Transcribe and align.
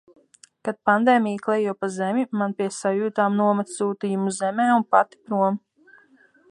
Kad 0.67 0.77
pandēmija 0.89 1.41
klejo 1.47 1.75
pa 1.81 1.89
zemi, 1.97 2.25
man 2.41 2.57
pie 2.61 2.71
sajūtām 2.79 3.39
nomet 3.43 3.75
sūtījumu 3.77 4.35
zemē 4.41 4.69
un 4.79 4.89
pati 4.97 5.23
prom. 5.29 5.63